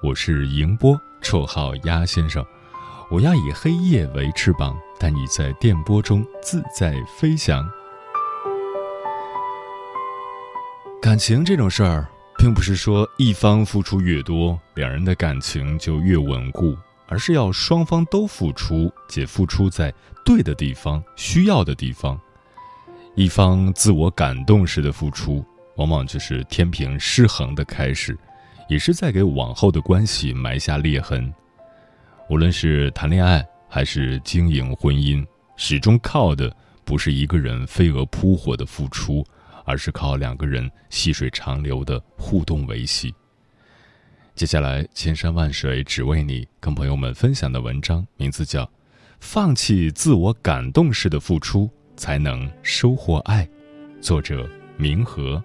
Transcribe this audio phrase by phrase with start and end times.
[0.00, 2.44] 我是迎波，绰号鸭先生。
[3.10, 7.68] 我要以黑夜为翅膀，带你在电波中自在飞翔。
[11.02, 12.08] 感情这种事儿，
[12.38, 16.76] 并不是说一方付出越多，两人的感情就越稳固，
[17.08, 19.92] 而是要双方都付出，且付出在
[20.24, 22.16] 对的地方、需要的地方。
[23.16, 28.16] 一方自我感动式的付出，往往就是天平失衡的开始。
[28.68, 31.32] 也是在给往后的关系埋下裂痕。
[32.30, 39.24] 无论是谈恋爱还是经营婚姻，始终靠的不是一个人飞蛾扑火的付出，
[39.64, 43.14] 而是靠两个人细水长流的互动维系。
[44.34, 48.62] 接下来，千山万水只为你，跟朋友们分享的文章名字叫
[49.18, 53.44] 《放弃自我感动式的付出，才能收获爱》，
[54.00, 55.42] 作者明和。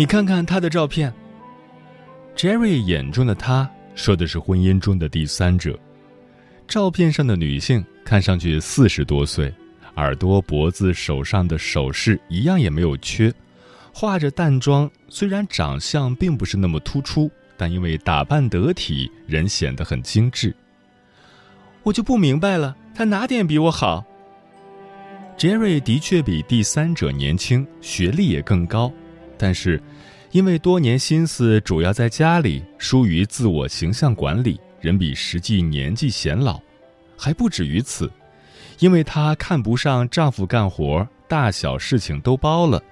[0.00, 1.12] 你看看他的照片。
[2.34, 5.78] Jerry 眼中的他，说的是婚姻中的第三者。
[6.66, 9.52] 照片上的女性看上去四十多岁，
[9.96, 13.30] 耳朵、脖子、手上的首饰一样也没有缺，
[13.92, 14.90] 化着淡妆。
[15.10, 20.56] 虽然长相并不是那么突出，但因为打扮得体，人显得很精致。
[21.82, 24.02] 我就不明白了，他哪点比我好
[25.36, 28.90] ？Jerry 的确比第三者年轻，学历也更高。
[29.42, 29.82] 但是，
[30.32, 36.60] 因为多年心思主要在家里，疏于自我形象管理，人比实际年纪显老。
[37.16, 38.10] 还不止于此，
[38.80, 42.82] 因为她看不上丈夫干活，大小事情都包了，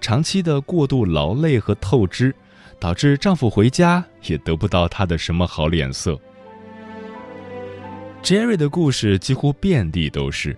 [0.00, 2.34] 长期的过度劳累和透支，
[2.80, 6.18] 导致丈夫回家也得不到她的什么好脸色。
[8.22, 10.56] Jerry 的故事几乎遍地都是，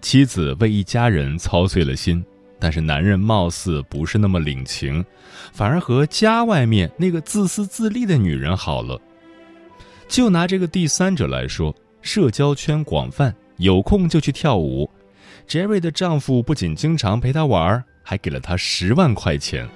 [0.00, 2.24] 妻子为一家人操碎了心。
[2.58, 5.04] 但是男人貌似不是那么领情，
[5.52, 9.00] 反而和家外面那个自私自利的女人好了。
[10.08, 14.90] 就拿这个第三者来说，社交圈广泛，有空就去跳舞。
[15.46, 19.68] Jerry 的丈夫不仅经常陪她玩，还给了她十万块钱。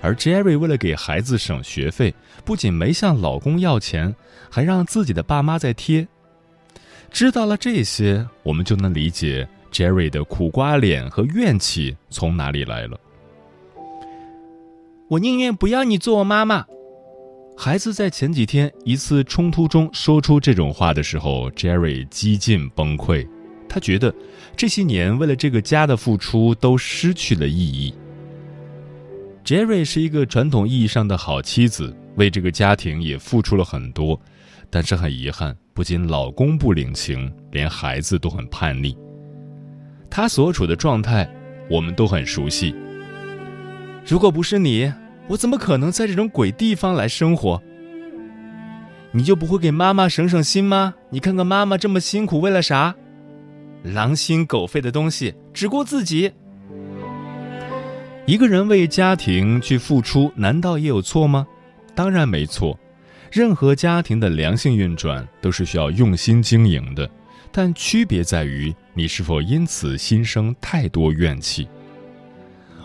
[0.00, 2.14] 而 Jerry 为了给孩子省学费，
[2.44, 4.14] 不仅没向老公要钱，
[4.50, 6.06] 还让自己的爸妈在贴。
[7.10, 9.48] 知道了这些，我们就能理解。
[9.72, 12.98] Jerry 的苦瓜脸和怨气从哪里来了？
[15.08, 16.66] 我宁愿不要你做我妈妈。
[17.56, 23.26] 孩子在前几天一次冲突中说出这种话的时候，Jerry 几近崩溃。
[23.68, 24.14] 他觉得
[24.56, 27.92] 这些年为了这个家的付出都失去了意义。
[29.44, 34.20] Jerry 是一个传统意义上的好妻子，为这个家庭也付出了很多，
[34.70, 38.96] 但是很遗憾，不仅老公不领情，连孩子都很叛逆。
[40.10, 41.28] 他所处的状态，
[41.70, 42.74] 我们都很熟悉。
[44.06, 44.92] 如果不是你，
[45.26, 47.60] 我怎么可能在这种鬼地方来生活？
[49.12, 50.94] 你就不会给妈妈省省心吗？
[51.10, 52.94] 你看看妈妈这么辛苦，为了啥？
[53.82, 56.32] 狼心狗肺的东西，只顾自己。
[58.26, 61.46] 一个人为家庭去付出，难道也有错吗？
[61.94, 62.78] 当然没错。
[63.30, 67.08] 任何家庭的良性运转，都是需要用心经营的。
[67.50, 71.66] 但区别在于，你是否因此心生太多怨气。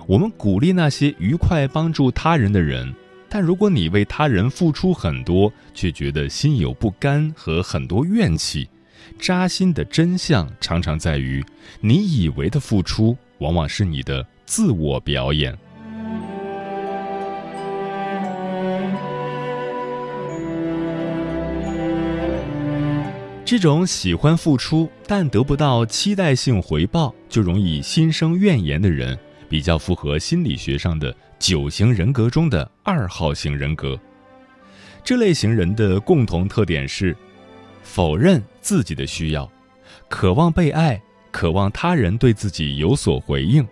[0.06, 2.94] 我们鼓励那些愉快帮助他人的人，
[3.30, 8.68] 但如果你为他人付出很多，却觉得心有不甘和很多怨气，
[9.18, 11.44] 扎心的真相常常在于，
[11.80, 15.58] 你以为的付出，往往是你的自我表演。
[23.54, 29.16] 这种喜欢付出但得不到期待性回报，就容易心生怨言的人，
[29.48, 33.96] 比较符合心理学上的九型人格中的二号型人格。
[35.04, 37.16] 这类型人的共同特点是：
[37.84, 39.48] 否认自己的需要，
[40.10, 41.00] 渴望被爱，
[41.30, 43.64] 渴望他人对自己有所回应，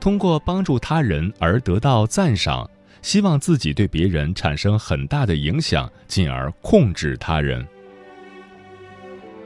[0.00, 2.66] 通过帮助他人而得到赞赏，
[3.02, 7.68] 希望自己对别人产生很大的影响，进而控制他人。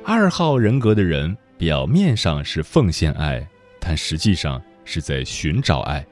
[0.04, 3.46] 二号人格的人表面上是奉献爱，
[3.78, 6.04] 但实际上是在寻找爱，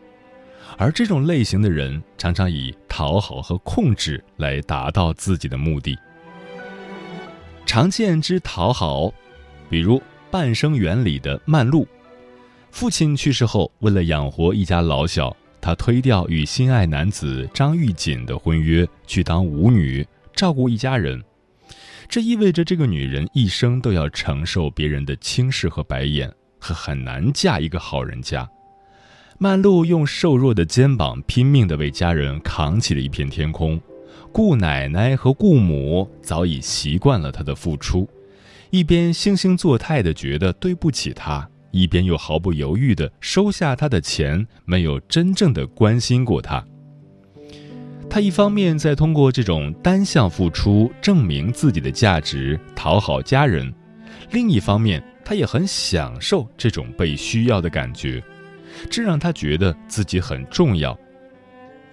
[0.76, 5.98] 而这种类型的人常常以讨好和控制来达到自己的目的。
[7.64, 9.12] 常见之讨好，
[9.70, 9.98] 比如
[10.30, 11.88] 《半生缘》里的曼璐，
[12.70, 21.22] 父亲去世后，为了养活一家老小，她推掉与心爱男子张玉锦的婚约，去当舞女，照顾一家人。
[22.08, 28.48] 这意味着这个女人一生都要承受别人的轻视和白眼，和很难嫁一个好人家。
[29.38, 33.78] 曼璐用瘦弱的肩膀拼命地为家人扛起了一片天空，
[34.32, 38.08] 顾奶奶和顾母早已习惯了她的付出，
[38.70, 46.64] 一边惺惺作态地觉得对不起她，一边又毫不犹豫地收下她的钱，没有真正的关心过她。
[48.16, 53.70] 他一方面在通过这种单向付出证明自己的价值，讨好家人；
[54.30, 58.24] 另一方面，他也很享受这种被需要的感觉，
[58.88, 60.98] 这让他觉得自己很重要。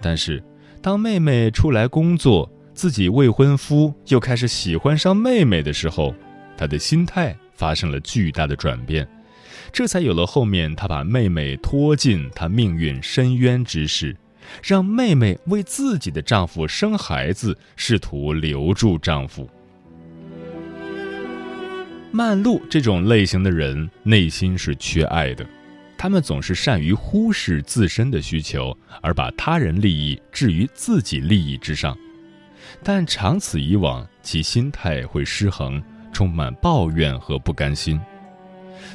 [0.00, 0.42] 但是，
[0.80, 6.14] 当妹妹出来工作，自己未婚夫又开始喜欢上妹妹的时候，
[6.56, 9.06] 他的心态发生了巨大的转变，
[9.70, 14.16] 这才有了后面他把妹妹拖进他命运深渊之事。
[14.62, 19.48] 让妹妹为自己的丈夫生孩子，试图留住丈夫。
[22.10, 25.44] 曼璐这种类型的人内心是缺爱的，
[25.98, 31.96] 他们总是善于忽视自身的需求，而把他人利益置于自己利益之上。
[32.82, 35.82] 但长此以往，其心态会失衡，
[36.12, 38.00] 充满抱怨和不甘心。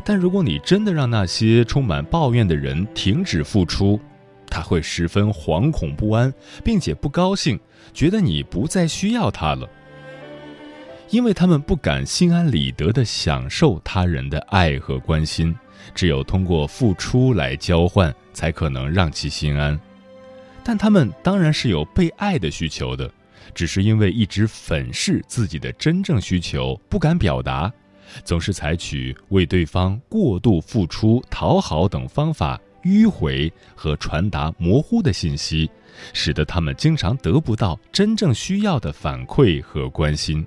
[0.05, 3.99] 但如果你真的让那些充满抱怨的人停止付出，
[4.49, 7.59] 他会十分惶恐不安，并且不高兴，
[7.93, 9.69] 觉得你不再需要他了，
[11.09, 15.55] 因为他们不敢心安理得地享受他人的爱和关心，
[15.93, 19.79] 只有通过付出来交换，才可能让其心安。
[20.63, 23.09] 但他们当然是有被爱的需求的，
[23.55, 27.71] 只是因为一直粉饰自己的真正需求，不敢表达，
[28.23, 32.59] 总是采取为对方过度付出、讨好等方法。
[32.83, 35.69] 迂回和传达模糊的信息，
[36.13, 40.45] 使得他们经常得不到真正需要的反馈和关心。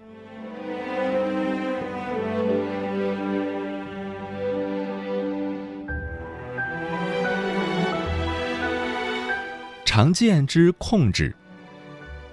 [9.85, 11.35] 常见之控制，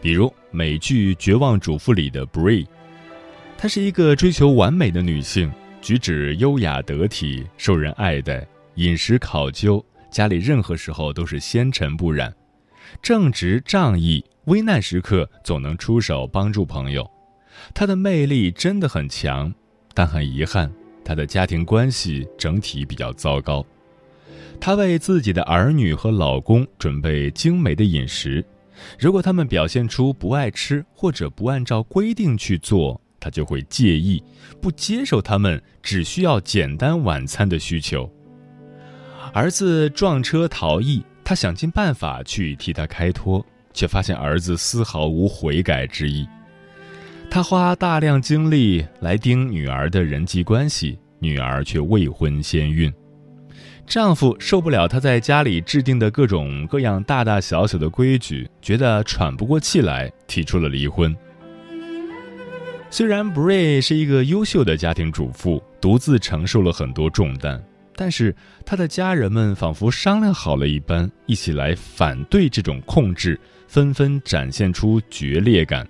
[0.01, 2.65] 比如美剧《绝望主妇》里的 Bree，
[3.57, 5.51] 她是一个追求完美的女性，
[5.81, 8.47] 举止优雅得体，受人爱戴。
[8.75, 12.33] 饮食考究，家里任何时候都是纤尘不染，
[13.01, 17.09] 正直仗义，危难时刻总能出手帮助朋友。
[17.73, 19.53] 他的魅力真的很强，
[19.93, 20.71] 但很遗憾，
[21.03, 23.65] 他的家庭关系整体比较糟糕。
[24.59, 28.43] 他为自己的儿女和老公准备精美的饮食，
[28.97, 34.23] 如果他们表现出不爱吃或者不按照规定去做，他就会介意，
[34.61, 38.09] 不接受他们只需要简单晚餐的需求。
[39.33, 46.27] 儿子撞车逃逸，他想尽办法去替他开脱，却发现儿子丝毫无悔改之意。
[47.29, 52.91] 他花大量精力来盯女儿的人际关系，女儿却未婚先孕。
[53.85, 61.15] 丈夫受不了她在家里制定的各种各样大大小小的规矩，觉得喘不过气来，提出了离婚。
[62.91, 67.63] 虽然 Bray 是一个优秀的家庭主妇，独自承受了很多重担。
[68.01, 68.33] 但是
[68.65, 73.37] 他的家人们仿佛商量好了一般，一起来反对这种控制，
[73.67, 75.85] 纷纷展现出决裂感。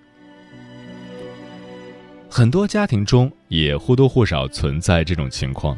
[2.27, 5.77] 很多家庭中也或多或少存在这种情况：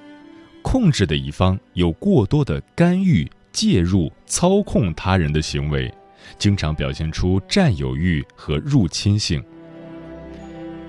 [0.61, 5.93] 控制的一方有过多的干预、介入、操控他人的行为，
[6.37, 9.43] 经常表现出占有欲和入侵性。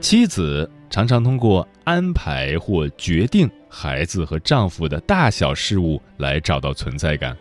[0.01, 7.35] 妻子常常通过安排或决定孩子和丈夫的大小事务来找到存在感，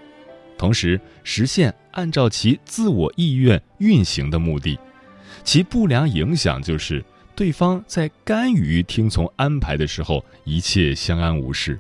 [0.57, 4.79] 同时实现按照其自我意愿运行的目的。
[5.43, 7.03] 其不良影响就是，
[7.35, 11.75] 对方在甘于听从安排的时候，一切相安无事；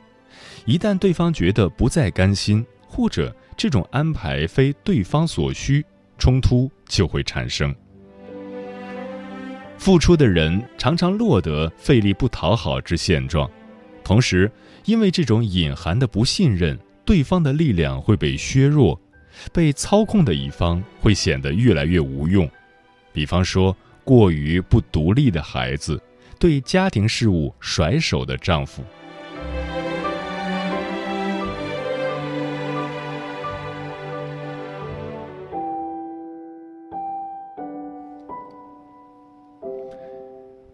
[0.65, 5.85] 一旦对方觉得不再甘心，或者这种安排非对方所需，
[6.17, 7.73] 冲突就会产生。
[9.81, 13.49] 付出的人常常落得费力不讨好之现状，
[14.03, 14.49] 同时
[14.85, 19.01] 因为这种隐含的不信任，对方的力量会被削弱，
[19.51, 22.47] 被操控的一方会显得越来越无用。
[23.11, 25.99] 比方说，过于不独立的孩子，
[26.37, 28.83] 对家庭事务甩手的丈夫。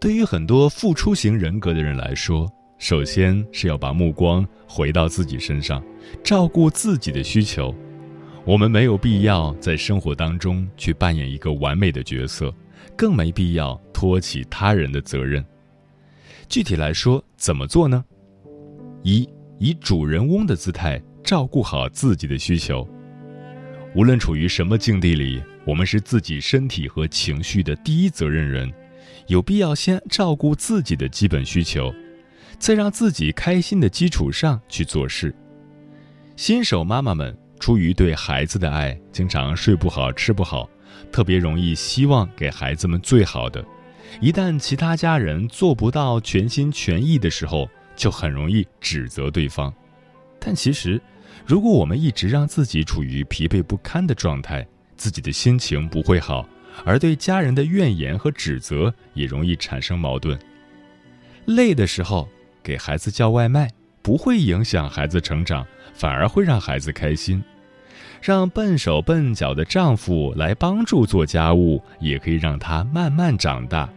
[0.08, 5.84] 对于很多付出型人格的人来说，首先是要把目光回到自己身上，
[6.24, 7.74] 照顾自己的需求。
[8.46, 12.50] 我们没有必要在生活当中去扮演一个完美的角色，
[12.96, 15.44] 更没必要托起他人的责任。
[16.48, 18.02] 具体来说，怎么做呢？
[19.02, 22.88] 一，以主人翁的姿态照顾好自己的需求。
[23.94, 28.72] 无论处于什么境地里，我们是自己身体和情绪的第一责任人。
[29.28, 31.94] 有必要先照顾自己的基本需求，
[32.58, 35.34] 在让自己开心的基础上去做事。
[36.34, 40.68] 新手妈妈们出于对孩子的爱，经常睡不好、吃不好，
[41.12, 43.62] 特别容易希望给孩子们最好的。
[44.18, 49.72] 一旦其他家人做不到全心全意的时候，就很容易指责对方。
[50.40, 50.98] 但其实，
[51.44, 54.66] 如果我们一直让自己处于疲惫不堪的状态，
[54.96, 56.48] 自己的心情不会好。
[56.84, 60.38] 而对家人的怨言和指责也容易产生矛盾。
[61.46, 62.28] 累的时候
[62.62, 63.70] 给孩子叫外卖
[64.02, 67.42] 不会影响孩子成长，反而会让孩子开心。
[68.20, 73.88] 让笨手笨脚的丈夫来帮助做家务，也可以让他慢慢长大。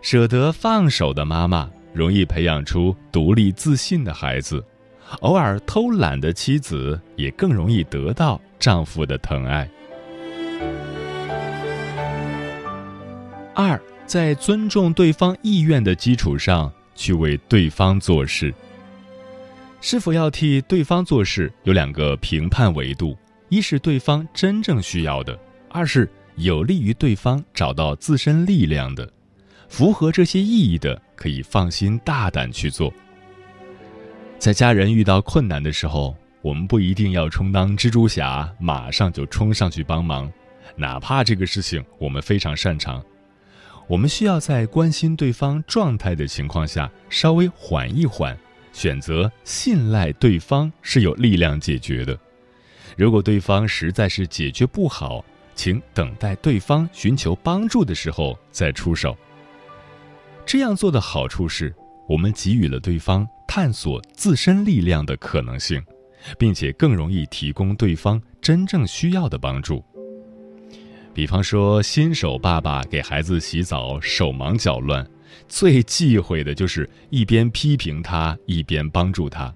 [0.00, 4.64] 舍得放手的妈妈容易培养出独立自信的孩子，
[5.20, 9.68] 偶尔偷懒的妻子也更容易得到丈夫的疼爱。
[13.54, 18.54] 二，在尊重对方意愿的基础上去为对方做事。
[19.80, 23.16] 是否要替对方做事，有两个评判维度：
[23.48, 25.38] 一是对方真正需要的，
[25.70, 29.10] 二是有利于对方找到自身力量的。
[29.68, 32.92] 符合这些意义的，可以放心大胆去做。
[34.38, 40.30] 在家人遇到困难的时候，我们不一定要充当蜘蛛侠，马上就冲上去帮忙，
[40.76, 43.02] 哪怕这个事情我们非常擅长。
[43.90, 48.38] 我们需要在关心对方状态的情况下稍微缓一缓，
[48.72, 52.16] 选择信赖对方是有力量解决的。
[52.96, 55.24] 如果对方实在是解决不好，
[55.56, 59.18] 请等待对方寻求帮助的时候再出手。
[60.46, 61.74] 这样做的好处是，
[62.08, 65.82] 我们给予了对方探索自身力量的可能性，
[66.38, 69.84] 并且更容易提供对方真正需要的帮助。
[71.12, 75.06] 比方说，新手爸爸给孩子洗澡手忙脚乱，
[75.48, 79.52] 最忌讳的就是一边批评他一边帮助他。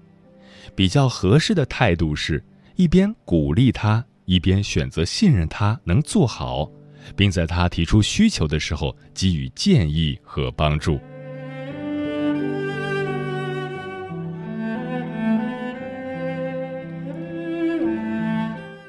[0.75, 2.43] 比较合适的态度是
[2.75, 6.69] 一边鼓励他，一边选择信任他能做好，
[7.15, 10.99] 并在他提出需求的时候给予建议和帮助。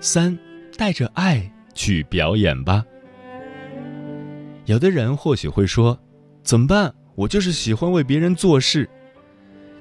[0.00, 0.36] 三，
[0.76, 1.50] 带着爱。
[1.76, 2.84] 去表演吧。
[4.64, 5.96] 有的人或许会说
[6.42, 6.92] ：“怎么办？
[7.14, 8.90] 我就是喜欢为别人做事。”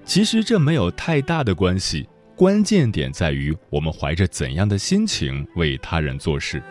[0.05, 6.61] 其实这没有太大的关系，关键点在于我们怀着怎样的心情为他人做事。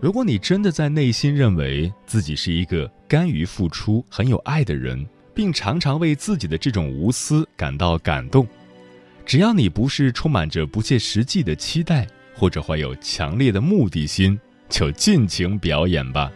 [0.00, 8.46] 如果你真的在内心认为自己是一个甘于付出、很有爱的人，并常常为自己的这种无私感到感动，
[9.24, 12.06] 只要你不是充满着不切实际的期待。
[12.34, 14.38] 或者怀有强烈的目的心，
[14.68, 16.30] 就尽情表演吧。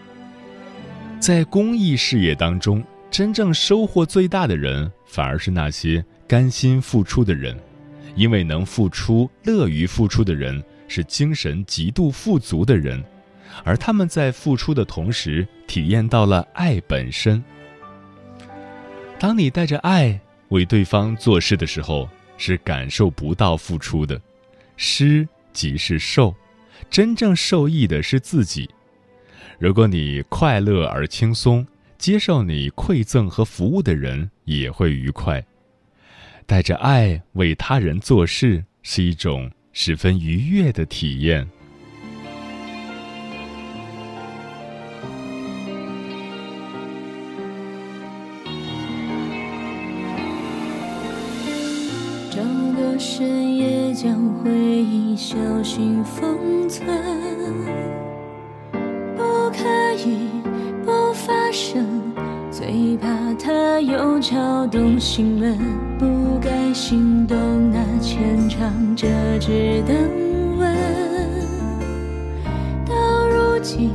[1.20, 7.58] 在公益事业当中，真正收获最大的人，反而是那些甘心付出的人，
[8.14, 13.02] 因为能付出、乐于付出的人，是精神极度富足的人，
[13.64, 17.42] 而他们在付出的同时，体验到了爱本身。
[19.18, 24.20] 当你带着爱为对方做事的时候，是感受不到付出的，
[24.76, 25.28] 施。
[25.58, 26.32] 即是受，
[26.88, 28.70] 真正受益的是自己。
[29.58, 31.66] 如果你快乐而轻松，
[31.98, 35.44] 接受你馈赠和服务的人也会愉快。
[36.46, 41.44] 带着爱为他人做事，是一种十分愉悦的体验。
[52.30, 54.14] 整个深夜，将
[54.44, 56.86] 回忆小心封存，
[59.16, 59.64] 不可
[59.96, 60.28] 以
[60.84, 61.84] 不发生，
[62.48, 65.58] 最怕它又敲动心门。
[65.98, 67.36] 不该心动
[67.72, 69.08] 那牵肠折
[69.40, 69.92] 纸的
[70.56, 70.76] 吻，
[72.86, 72.94] 到
[73.26, 73.90] 如今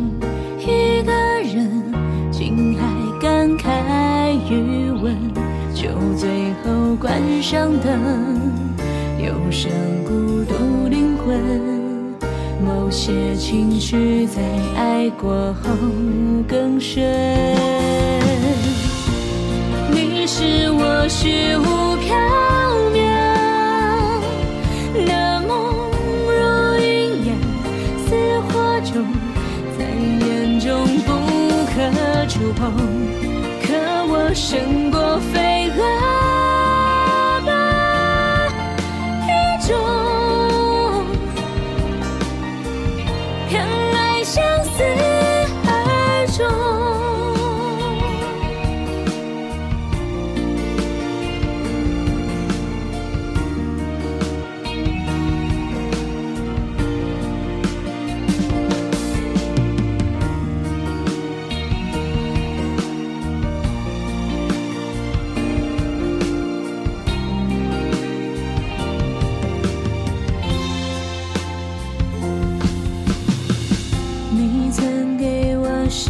[0.60, 1.93] 一个人，
[2.29, 2.86] 竟还
[3.22, 5.15] 感慨余温，
[5.74, 7.98] 就最后关上灯，
[9.53, 9.72] 忧伤
[10.03, 11.39] 孤独灵魂，
[12.60, 14.41] 某些情绪在
[14.75, 15.69] 爱过后
[16.48, 17.03] 更深。
[19.91, 22.10] 你是我虚无缥
[22.95, 22.98] 缈
[25.05, 25.91] 的梦，
[26.25, 26.33] 如
[26.81, 27.38] 云烟
[28.07, 28.10] 似
[28.48, 29.05] 火种，
[29.77, 29.86] 在
[30.25, 31.13] 眼中不
[31.75, 31.77] 可
[32.27, 32.74] 触碰。
[33.62, 33.69] 可
[34.07, 34.83] 我胜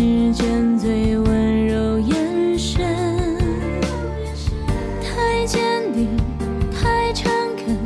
[0.03, 2.85] 世间最温柔眼神，
[5.01, 5.61] 太坚
[5.93, 6.09] 定，
[6.73, 7.77] 太诚恳，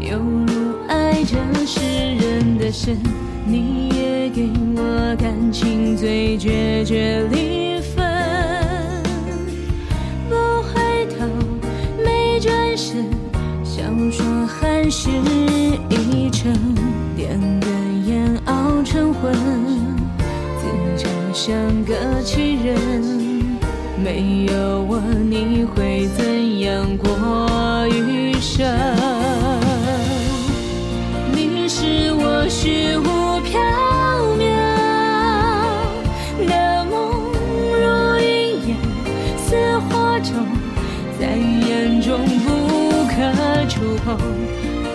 [0.00, 1.80] 犹如爱着世
[2.16, 2.98] 人的神。
[3.46, 7.24] 你也给我感情最决绝
[24.14, 28.64] 没有我你会怎样过余生？
[31.32, 33.08] 你是我虚无
[33.42, 33.58] 缥
[34.38, 34.40] 缈
[36.46, 36.94] 的梦，
[37.74, 37.82] 如
[38.20, 38.24] 云
[38.68, 38.70] 烟
[39.36, 39.48] 似
[39.80, 40.30] 火种，
[41.18, 42.48] 在眼中不
[43.08, 43.18] 可
[43.68, 43.74] 触
[44.04, 44.16] 碰。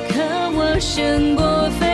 [0.08, 0.16] 可
[0.56, 1.89] 我胜过飞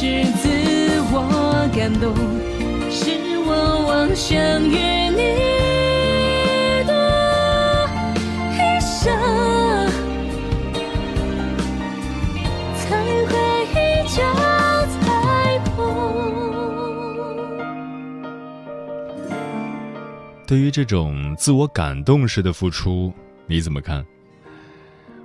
[0.00, 0.06] 是
[0.36, 0.48] 自
[1.10, 2.14] 我感动。
[2.88, 3.50] 是我
[3.88, 4.76] 妄想与
[5.10, 5.20] 你
[6.86, 6.92] 度
[8.54, 9.10] 一生，
[12.76, 12.86] 才
[13.26, 13.34] 会
[13.74, 13.74] 一
[14.06, 14.22] 脚
[14.86, 15.76] 踩空。
[20.46, 23.12] 对于这种自我感动式的付出，
[23.48, 24.06] 你怎么看？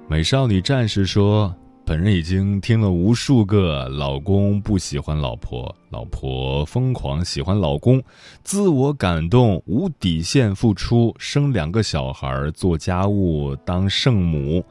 [0.08, 1.56] 美少女战士说
[1.86, 8.02] ：“本人已经听了无数个老公不喜欢老婆，老婆疯狂喜欢老公，
[8.42, 14.64] 自我感动无底线付出，生两个小孩，做家务，当圣母，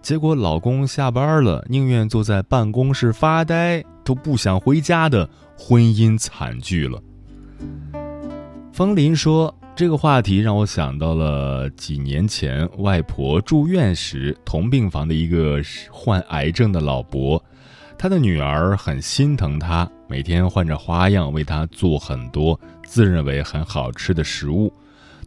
[0.00, 5.28] 结果老公下班了，宁愿坐在办公室发呆，都不想回家的
[5.58, 7.02] 婚姻惨剧了。”
[8.72, 15.58] 风林说：“这个话题让我想到了几年前外婆住院时，同病房的一个
[15.90, 17.42] 患癌症的老伯，
[17.96, 24.70] 他的女儿很心疼他，每天换着花样为他做很多自认为很好吃的食物。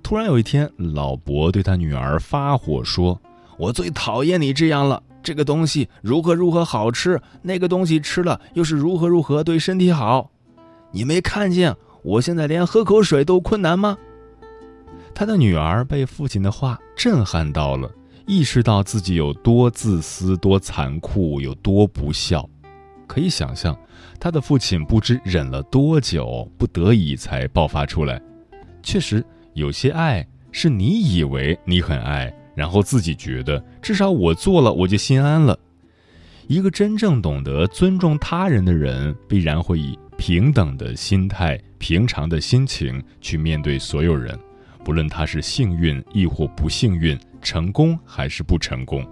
[0.03, 3.19] 突然有一天，老伯对他女儿发火说
[3.57, 5.01] ：‘我最讨厌你这样了！
[5.23, 10.29] 这个东西如何如何好吃，那个东西吃了又是如何如何对身体好，
[10.91, 13.97] 你没看见？’”我现在连喝口水都困难吗？
[15.15, 17.89] 他的女儿被父亲的话震撼到了，
[18.25, 22.49] 意识到自己有多自私、多残酷、有多不孝。
[23.05, 23.77] 可以想象，
[24.19, 28.19] 他的父亲不知忍了多久，不得已才爆发出来。
[28.81, 29.23] 确实，
[29.53, 35.55] 有些爱是你以为你很爱，然后自己觉得至少我做了我就心安了；
[36.47, 44.37] 一个真正懂得尊重他人的人，必然会以平等的心态、平常的心情去面对所有人，
[44.83, 49.05] 不论他是幸运亦或不幸运，成功还是不成功。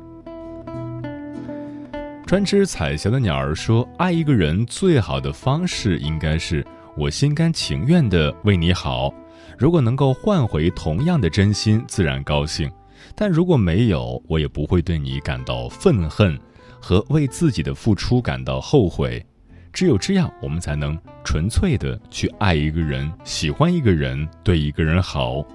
[2.25, 9.13] 专吃彩霞的鸟儿说：“爱一个人最好的方式，应该是我心甘情愿的为你好。
[9.57, 12.69] 如果能够换回同样的真心，自然高兴；
[13.15, 16.38] 但如果没有，我也不会对你感到愤恨。”
[16.84, 19.23] 和为自己的付出感到后悔，
[19.71, 25.45] 只有这样，我们才能纯粹的去爱一个人，喜欢一个人，对一个人好，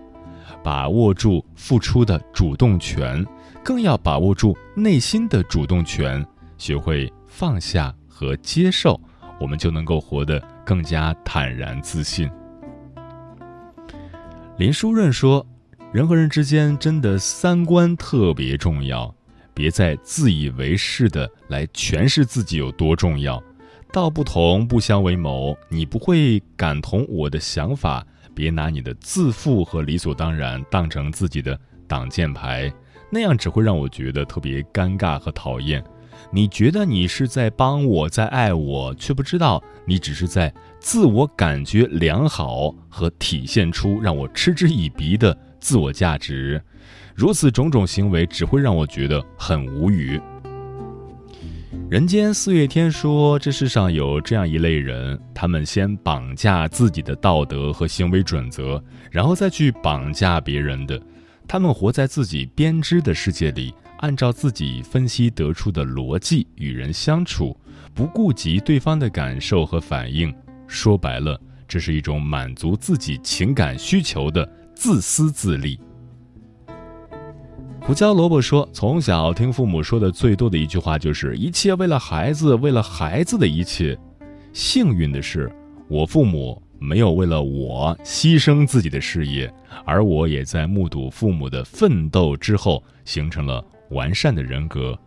[0.62, 3.24] 把握住付出的主动权，
[3.64, 6.24] 更要把握住内心的主动权，
[6.58, 9.00] 学会放下和接受，
[9.40, 12.30] 我们就能够活得更加坦然自信。
[14.56, 15.46] 林书润说
[15.92, 19.12] ：“人和人之间真的三观特别重要。”
[19.52, 23.42] 别再自以为是的来诠释自己有多重要，
[23.90, 25.56] 道不同不相为谋。
[25.70, 32.70] 你不会感同我的想法，别拿你的自负和理所当然当成自己的挡箭牌，
[33.10, 35.82] 那样只会让我觉得特别尴尬和讨厌。
[36.30, 46.60] 你觉得你是在帮我，在爱我，却不知道你只是在自我感觉良好和体现出让我嗤之以鼻的自我价值。
[47.14, 50.20] 如此种种行为只会让我觉得很无语。
[51.88, 61.00] 人间四月天说，这世上有这样一类人，他们先绑架自己的道德和行为准则，然后再去绑架别人的。
[61.46, 67.56] 他们活在自己编织的世界里，按照自己分析得出的逻辑与人相处，
[67.94, 70.34] 不顾及对方的感受和反应。
[70.66, 75.78] 说白了，这是一种满足自己情感需求的自私自利。
[77.86, 83.96] 胡椒萝卜说：“从小听父母说的最多的一句话就是‘一切为了孩子，为了孩子的一切’。
[84.52, 85.48] 幸运的是，
[85.86, 89.48] 我父母没有为了我牺牲自己的事业，
[89.84, 94.98] 而我也在目睹父母的奋斗之后，形成了完善的人格。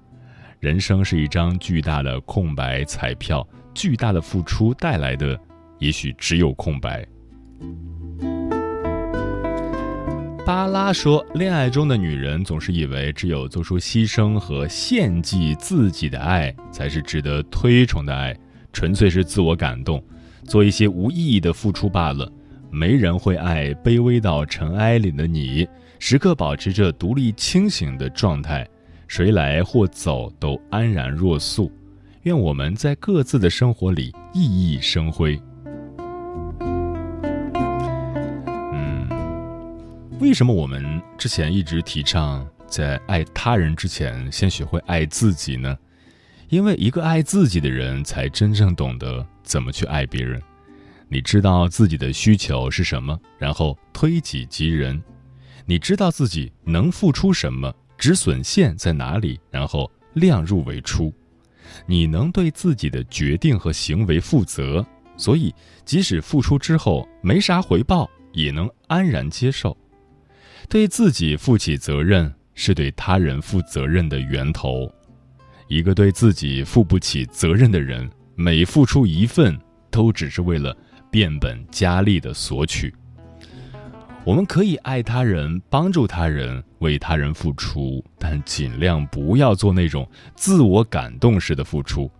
[0.62, 5.38] 人生是一张巨大的空白彩票，巨大的付出带来的，
[5.80, 7.06] 也许只有空白。”
[10.50, 18.36] 巴拉说：“恋爱中的女人总是以为只有做出牺牲和献祭自己的爱才是值得推崇的爱，
[18.74, 20.04] 纯粹是自我感动，
[20.46, 22.28] 做一些无意义的付出罢了。
[22.72, 25.68] 没人会爱卑微到尘埃里的你，
[26.00, 28.68] 时刻保持着独立清醒的状态，
[29.08, 31.72] 谁来或走都安然若素。
[32.24, 35.40] 愿我们在各自的生活里熠熠生辉。”
[40.20, 45.78] 为什么我们之前一直提倡在爱他人之前先学会爱自己呢？
[46.50, 50.42] 因为一个爱自己的人才真正懂得怎么去爱别人。
[51.08, 55.02] 你知道自己的需求是什么，然后推己及人；
[55.66, 61.14] 你知道自己能付出什么，止损线在哪里，然后量入为出。
[61.86, 65.56] 你能对自己的决定和行为负责，所以
[65.86, 69.78] 即使付出之后没啥回报，也能安然接受。
[70.70, 74.88] 对自己负起责任，是对他人负责任的源头。
[75.68, 80.76] 一个对自己负不起责任的人，每付出一份，都只是为了
[81.10, 82.94] 变本加厉的索取。
[84.24, 92.12] 我们可以爱他人，帮助他人，为他人付出，但尽量不要做那种自我感动式的付出。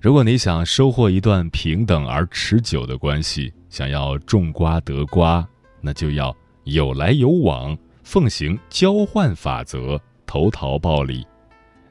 [0.00, 5.46] 如果你想收获一段平等而持久的关系，想要种瓜得瓜，
[5.82, 6.34] 那就要。
[6.64, 11.26] 有来有往，奉行交换法则，投桃报李。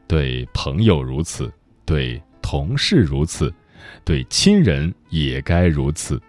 [0.07, 1.51] 对朋友如此，
[1.85, 3.53] 对同事如此，
[4.03, 6.21] 对亲人也该如此，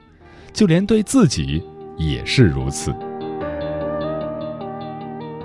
[0.52, 1.62] 就连对自己
[1.96, 2.94] 也是如此。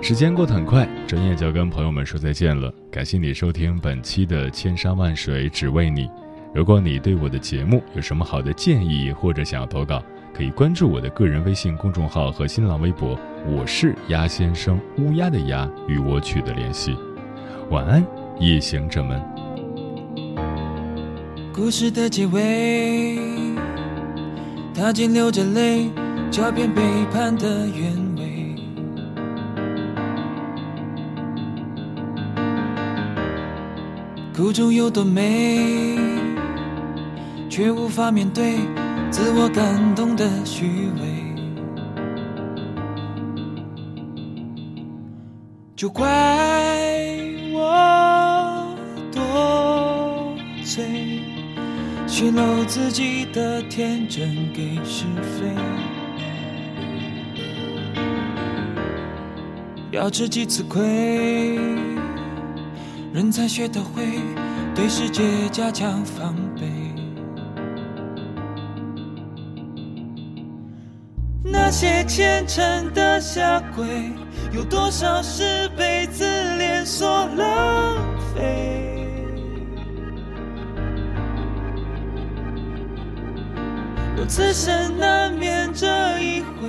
[0.02, 2.72] 时间过得很快，转眼就要跟朋友们说再见了。
[2.92, 6.04] 感谢你收听本期的《千山万水只为你》。
[6.54, 10.02] 如果你对我的节目有什么好的建议，或者想要投稿，
[10.36, 13.18] 可以关注我的个人微信公众号和新浪微博，
[13.48, 16.94] 我是鸭先生，乌鸦的鸭，与我取得联系。
[17.70, 18.06] 晚安，
[18.38, 19.18] 夜行者们。
[21.54, 23.16] 故事的结尾，
[24.74, 25.90] 他竟流着泪，
[26.30, 28.54] 狡辩背叛的原委。
[34.36, 35.98] 苦中有多美，
[37.48, 38.58] 却无法面对。
[39.10, 40.66] 自我感动的虚
[41.00, 41.34] 伪，
[45.74, 46.06] 就怪
[47.52, 48.76] 我
[49.12, 50.84] 多嘴。
[52.06, 55.46] 泄露自己的天真给是非。
[59.90, 61.56] 要吃几次亏，
[63.12, 64.02] 人才学得会
[64.74, 66.34] 对世界加强防
[71.66, 73.84] 那些虔诚的下跪，
[74.52, 76.24] 有多少是被自
[76.58, 77.96] 恋所浪
[78.32, 79.04] 费？
[84.16, 85.88] 若此生难免这
[86.20, 86.68] 一回，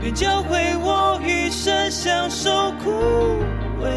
[0.00, 2.88] 便教会我余生享受枯
[3.82, 3.88] 萎。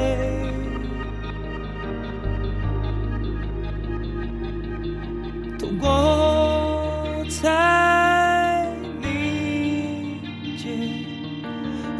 [5.59, 7.72] 痛过才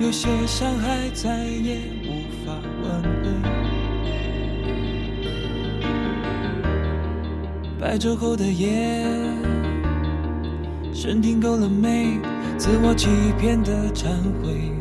[0.03, 3.31] 有些伤害再也无法挽回。
[7.79, 9.05] 白昼后的夜，
[10.93, 12.19] 神听够了没？
[12.57, 13.07] 自我欺
[13.39, 14.09] 骗的忏
[14.43, 14.72] 悔。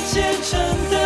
[0.00, 0.58] 虔诚
[0.90, 1.01] 的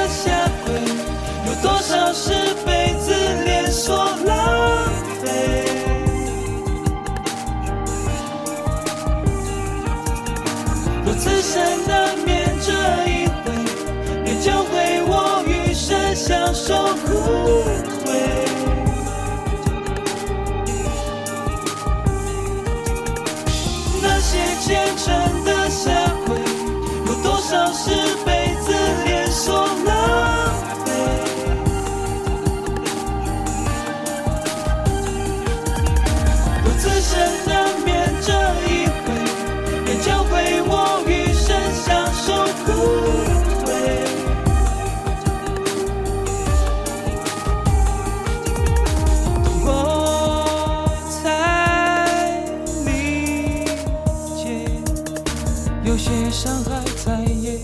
[55.96, 57.59] 有些伤害再也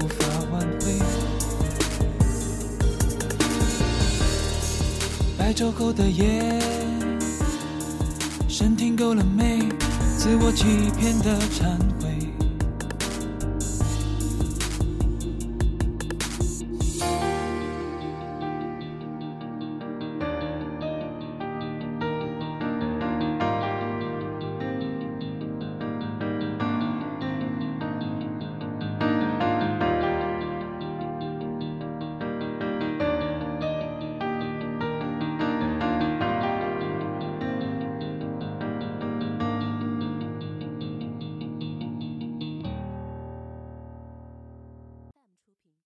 [0.00, 0.92] 无法挽回。
[5.38, 6.58] 白昼后的夜，
[8.48, 9.68] 深听够了没？
[10.18, 11.99] 自我欺骗的忏悔。